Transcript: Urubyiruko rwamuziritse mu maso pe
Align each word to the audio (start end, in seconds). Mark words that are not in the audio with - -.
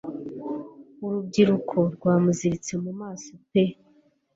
Urubyiruko 1.05 1.77
rwamuziritse 1.95 2.73
mu 2.83 2.91
maso 3.01 3.31
pe 3.49 3.63